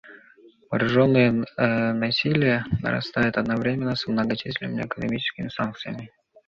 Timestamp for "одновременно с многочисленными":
3.37-4.81